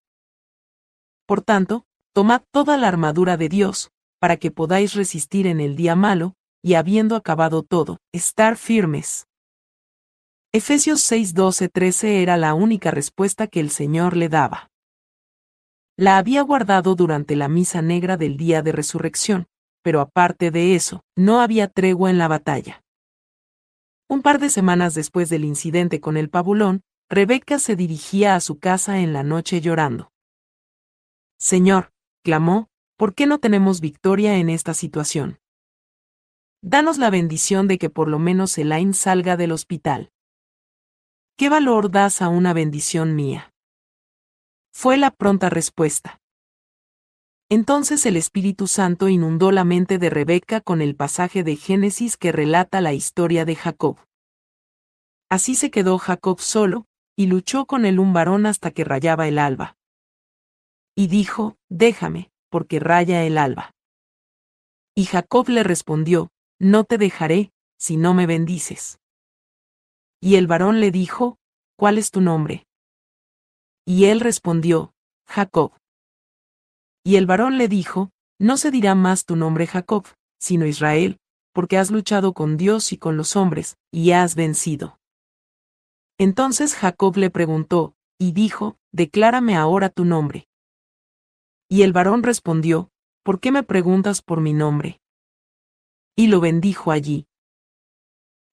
Por 1.24 1.40
tanto, 1.40 1.84
tomad 2.12 2.42
toda 2.50 2.76
la 2.76 2.88
armadura 2.88 3.36
de 3.36 3.48
Dios, 3.48 3.92
para 4.18 4.38
que 4.38 4.50
podáis 4.50 4.94
resistir 4.94 5.46
en 5.46 5.60
el 5.60 5.76
día 5.76 5.94
malo, 5.94 6.34
y 6.64 6.74
habiendo 6.74 7.14
acabado 7.14 7.62
todo, 7.62 7.98
estar 8.12 8.56
firmes. 8.56 9.28
Efesios 10.52 11.00
6, 11.02 11.34
12, 11.34 11.68
13 11.68 12.22
era 12.22 12.36
la 12.36 12.54
única 12.54 12.90
respuesta 12.90 13.46
que 13.46 13.60
el 13.60 13.70
Señor 13.70 14.16
le 14.16 14.28
daba. 14.28 14.72
La 15.96 16.18
había 16.18 16.42
guardado 16.42 16.96
durante 16.96 17.36
la 17.36 17.46
misa 17.46 17.82
negra 17.82 18.16
del 18.16 18.36
día 18.36 18.62
de 18.62 18.72
resurrección, 18.72 19.46
pero 19.84 20.00
aparte 20.00 20.50
de 20.50 20.74
eso, 20.74 21.04
no 21.14 21.40
había 21.40 21.68
tregua 21.68 22.10
en 22.10 22.18
la 22.18 22.26
batalla. 22.26 22.83
Un 24.08 24.22
par 24.22 24.38
de 24.38 24.50
semanas 24.50 24.94
después 24.94 25.30
del 25.30 25.44
incidente 25.44 26.00
con 26.00 26.16
el 26.16 26.28
pabulón, 26.28 26.82
Rebeca 27.08 27.58
se 27.58 27.76
dirigía 27.76 28.34
a 28.34 28.40
su 28.40 28.58
casa 28.58 29.00
en 29.00 29.12
la 29.12 29.22
noche 29.22 29.60
llorando. 29.60 30.12
Señor, 31.38 31.92
clamó, 32.22 32.68
¿por 32.96 33.14
qué 33.14 33.26
no 33.26 33.38
tenemos 33.38 33.80
victoria 33.80 34.36
en 34.36 34.50
esta 34.50 34.74
situación? 34.74 35.38
Danos 36.62 36.98
la 36.98 37.10
bendición 37.10 37.68
de 37.68 37.78
que 37.78 37.90
por 37.90 38.08
lo 38.08 38.18
menos 38.18 38.56
Elaine 38.56 38.94
salga 38.94 39.36
del 39.36 39.52
hospital. 39.52 40.10
¿Qué 41.36 41.48
valor 41.48 41.90
das 41.90 42.22
a 42.22 42.28
una 42.28 42.52
bendición 42.52 43.14
mía? 43.14 43.52
Fue 44.72 44.96
la 44.96 45.10
pronta 45.10 45.50
respuesta. 45.50 46.20
Entonces 47.50 48.06
el 48.06 48.16
Espíritu 48.16 48.66
Santo 48.66 49.08
inundó 49.08 49.52
la 49.52 49.64
mente 49.64 49.98
de 49.98 50.10
Rebeca 50.10 50.60
con 50.60 50.80
el 50.80 50.96
pasaje 50.96 51.44
de 51.44 51.56
Génesis 51.56 52.16
que 52.16 52.32
relata 52.32 52.80
la 52.80 52.92
historia 52.92 53.44
de 53.44 53.54
Jacob. 53.54 53.98
Así 55.30 55.54
se 55.54 55.70
quedó 55.70 55.98
Jacob 55.98 56.40
solo, 56.40 56.86
y 57.16 57.26
luchó 57.26 57.66
con 57.66 57.84
él 57.84 57.98
un 57.98 58.12
varón 58.12 58.46
hasta 58.46 58.70
que 58.70 58.84
rayaba 58.84 59.28
el 59.28 59.38
alba. 59.38 59.76
Y 60.96 61.08
dijo, 61.08 61.56
Déjame, 61.68 62.30
porque 62.50 62.80
raya 62.80 63.24
el 63.24 63.38
alba. 63.38 63.72
Y 64.94 65.06
Jacob 65.06 65.48
le 65.48 65.64
respondió, 65.64 66.30
No 66.58 66.84
te 66.84 66.98
dejaré, 66.98 67.52
si 67.78 67.96
no 67.96 68.14
me 68.14 68.26
bendices. 68.26 68.98
Y 70.20 70.36
el 70.36 70.46
varón 70.46 70.80
le 70.80 70.90
dijo, 70.90 71.36
¿Cuál 71.76 71.98
es 71.98 72.10
tu 72.10 72.20
nombre? 72.20 72.66
Y 73.84 74.06
él 74.06 74.20
respondió, 74.20 74.94
Jacob. 75.26 75.72
Y 77.04 77.16
el 77.16 77.26
varón 77.26 77.58
le 77.58 77.68
dijo, 77.68 78.10
No 78.38 78.56
se 78.56 78.70
dirá 78.70 78.94
más 78.94 79.26
tu 79.26 79.36
nombre 79.36 79.66
Jacob, 79.66 80.06
sino 80.38 80.66
Israel, 80.66 81.18
porque 81.52 81.76
has 81.76 81.90
luchado 81.90 82.32
con 82.32 82.56
Dios 82.56 82.92
y 82.92 82.98
con 82.98 83.18
los 83.18 83.36
hombres, 83.36 83.76
y 83.92 84.12
has 84.12 84.34
vencido. 84.34 84.98
Entonces 86.18 86.74
Jacob 86.74 87.16
le 87.16 87.28
preguntó, 87.30 87.94
y 88.18 88.32
dijo, 88.32 88.78
Declárame 88.90 89.54
ahora 89.54 89.90
tu 89.90 90.04
nombre. 90.04 90.48
Y 91.68 91.82
el 91.82 91.92
varón 91.92 92.22
respondió, 92.22 92.90
¿Por 93.22 93.38
qué 93.40 93.52
me 93.52 93.62
preguntas 93.62 94.22
por 94.22 94.40
mi 94.40 94.54
nombre? 94.54 95.00
Y 96.16 96.28
lo 96.28 96.40
bendijo 96.40 96.90
allí. 96.90 97.26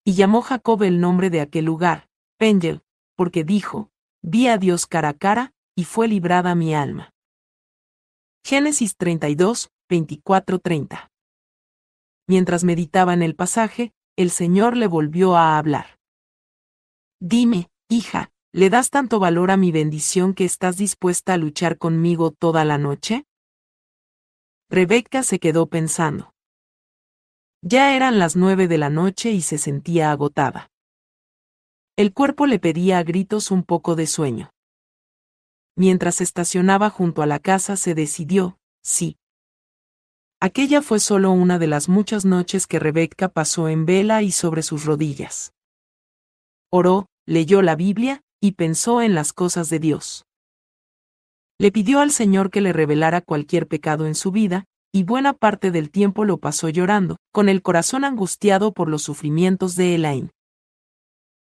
Y 0.03 0.13
llamó 0.13 0.41
Jacob 0.41 0.83
el 0.83 0.99
nombre 0.99 1.29
de 1.29 1.41
aquel 1.41 1.65
lugar, 1.65 2.09
Pengel, 2.37 2.81
porque 3.15 3.43
dijo, 3.43 3.91
Vi 4.21 4.47
a 4.47 4.57
Dios 4.57 4.87
cara 4.87 5.09
a 5.09 5.13
cara, 5.13 5.53
y 5.75 5.85
fue 5.85 6.07
librada 6.07 6.53
mi 6.55 6.75
alma. 6.75 7.10
Génesis 8.43 8.97
32, 8.97 9.69
24-30. 9.89 11.09
Mientras 12.27 12.63
meditaba 12.63 13.13
en 13.13 13.21
el 13.21 13.35
pasaje, 13.35 13.93
el 14.17 14.31
Señor 14.31 14.75
le 14.75 14.87
volvió 14.87 15.37
a 15.37 15.57
hablar. 15.57 15.99
Dime, 17.19 17.69
hija, 17.87 18.31
¿le 18.51 18.69
das 18.69 18.89
tanto 18.89 19.19
valor 19.19 19.51
a 19.51 19.57
mi 19.57 19.71
bendición 19.71 20.33
que 20.33 20.45
estás 20.45 20.77
dispuesta 20.77 21.33
a 21.33 21.37
luchar 21.37 21.77
conmigo 21.77 22.31
toda 22.31 22.65
la 22.65 22.77
noche? 22.77 23.25
Rebeca 24.69 25.23
se 25.23 25.39
quedó 25.39 25.67
pensando. 25.67 26.33
Ya 27.61 27.95
eran 27.95 28.17
las 28.17 28.35
nueve 28.35 28.67
de 28.67 28.79
la 28.79 28.89
noche 28.89 29.31
y 29.31 29.41
se 29.41 29.59
sentía 29.59 30.11
agotada. 30.11 30.71
El 31.95 32.11
cuerpo 32.11 32.47
le 32.47 32.57
pedía 32.57 32.97
a 32.97 33.03
gritos 33.03 33.51
un 33.51 33.63
poco 33.63 33.95
de 33.95 34.07
sueño 34.07 34.51
mientras 35.81 36.21
estacionaba 36.21 36.91
junto 36.91 37.23
a 37.23 37.25
la 37.25 37.39
casa 37.39 37.75
se 37.75 37.95
decidió, 37.95 38.59
sí. 38.83 39.17
Aquella 40.39 40.83
fue 40.83 40.99
solo 40.99 41.31
una 41.31 41.57
de 41.57 41.65
las 41.65 41.89
muchas 41.89 42.23
noches 42.23 42.67
que 42.67 42.77
Rebeca 42.77 43.29
pasó 43.29 43.67
en 43.67 43.87
vela 43.87 44.21
y 44.21 44.31
sobre 44.31 44.61
sus 44.61 44.85
rodillas. 44.85 45.53
Oró, 46.69 47.07
leyó 47.25 47.63
la 47.63 47.75
Biblia, 47.75 48.21
y 48.39 48.51
pensó 48.51 49.01
en 49.01 49.15
las 49.15 49.33
cosas 49.33 49.71
de 49.71 49.79
Dios. 49.79 50.27
Le 51.57 51.71
pidió 51.71 51.99
al 51.99 52.11
Señor 52.11 52.51
que 52.51 52.61
le 52.61 52.73
revelara 52.73 53.21
cualquier 53.21 53.67
pecado 53.67 54.05
en 54.05 54.13
su 54.13 54.29
vida, 54.29 54.65
y 54.91 55.01
buena 55.01 55.33
parte 55.33 55.71
del 55.71 55.89
tiempo 55.89 56.25
lo 56.25 56.37
pasó 56.37 56.69
llorando, 56.69 57.17
con 57.31 57.49
el 57.49 57.63
corazón 57.63 58.03
angustiado 58.03 58.71
por 58.71 58.87
los 58.87 59.01
sufrimientos 59.01 59.75
de 59.75 59.95
Elaine. 59.95 60.29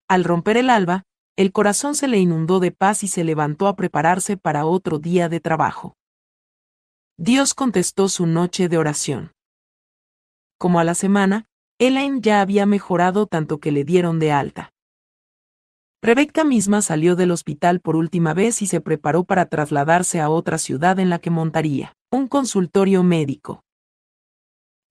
Al 0.08 0.24
romper 0.24 0.56
el 0.56 0.70
alba, 0.70 1.02
el 1.36 1.50
corazón 1.50 1.96
se 1.96 2.06
le 2.06 2.18
inundó 2.18 2.60
de 2.60 2.70
paz 2.70 3.02
y 3.02 3.08
se 3.08 3.24
levantó 3.24 3.66
a 3.66 3.74
prepararse 3.74 4.36
para 4.36 4.66
otro 4.66 4.98
día 4.98 5.28
de 5.28 5.40
trabajo. 5.40 5.96
Dios 7.16 7.54
contestó 7.54 8.08
su 8.08 8.26
noche 8.26 8.68
de 8.68 8.78
oración. 8.78 9.32
Como 10.58 10.78
a 10.78 10.84
la 10.84 10.94
semana, 10.94 11.46
Elaine 11.78 12.20
ya 12.20 12.40
había 12.40 12.66
mejorado 12.66 13.26
tanto 13.26 13.58
que 13.58 13.72
le 13.72 13.84
dieron 13.84 14.20
de 14.20 14.30
alta. 14.30 14.70
Rebecca 16.02 16.44
misma 16.44 16.82
salió 16.82 17.16
del 17.16 17.30
hospital 17.30 17.80
por 17.80 17.96
última 17.96 18.34
vez 18.34 18.62
y 18.62 18.66
se 18.66 18.80
preparó 18.80 19.24
para 19.24 19.46
trasladarse 19.46 20.20
a 20.20 20.28
otra 20.28 20.58
ciudad 20.58 20.98
en 20.98 21.10
la 21.10 21.18
que 21.18 21.30
montaría 21.30 21.94
un 22.12 22.28
consultorio 22.28 23.02
médico. 23.02 23.64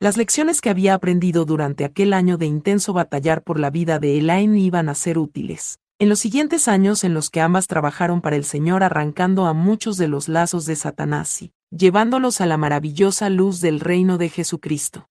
Las 0.01 0.17
lecciones 0.17 0.59
que 0.59 0.69
había 0.69 0.93
aprendido 0.93 1.45
durante 1.45 1.85
aquel 1.85 2.11
año 2.11 2.37
de 2.37 2.47
intenso 2.47 2.91
batallar 2.91 3.43
por 3.43 3.59
la 3.59 3.69
vida 3.69 3.99
de 3.99 4.17
Elaine 4.17 4.59
iban 4.59 4.89
a 4.89 4.95
ser 4.95 5.17
útiles. 5.17 5.79
En 6.03 6.09
los 6.09 6.19
siguientes 6.19 6.67
años 6.67 7.05
en 7.05 7.13
los 7.13 7.29
que 7.29 7.39
ambas 7.39 7.67
trabajaron 7.67 8.19
para 8.19 8.35
el 8.35 8.43
Señor 8.43 8.83
arrancando 8.83 9.45
a 9.45 9.53
muchos 9.53 9.95
de 9.95 10.09
los 10.09 10.27
lazos 10.27 10.65
de 10.65 10.75
Satanás 10.75 11.41
y 11.41 11.53
llevándolos 11.71 12.41
a 12.41 12.45
la 12.45 12.57
maravillosa 12.57 13.29
luz 13.29 13.61
del 13.61 13.79
reino 13.79 14.17
de 14.17 14.27
Jesucristo. 14.27 15.07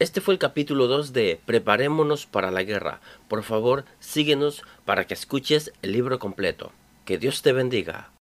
Este 0.00 0.20
fue 0.20 0.34
el 0.34 0.40
capítulo 0.40 0.88
2 0.88 1.12
de 1.12 1.40
Preparémonos 1.46 2.26
para 2.26 2.50
la 2.50 2.64
guerra. 2.64 3.00
Por 3.28 3.44
favor, 3.44 3.84
síguenos 4.00 4.64
para 4.84 5.06
que 5.06 5.14
escuches 5.14 5.72
el 5.82 5.92
libro 5.92 6.18
completo. 6.18 6.72
Que 7.04 7.18
Dios 7.18 7.42
te 7.42 7.52
bendiga. 7.52 8.10